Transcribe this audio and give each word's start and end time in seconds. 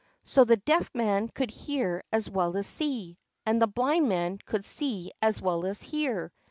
So 0.23 0.43
the 0.45 0.57
Deaf 0.57 0.89
Man 0.95 1.27
could 1.27 1.51
hear 1.51 2.03
as 2.11 2.27
well 2.27 2.57
as 2.57 2.65
see, 2.65 3.19
and 3.45 3.61
the 3.61 3.67
Blind 3.67 4.09
Man 4.09 4.39
could 4.39 4.65
see 4.65 5.11
as 5.21 5.39
well 5.39 5.63
as 5.63 5.83
hear! 5.83 6.31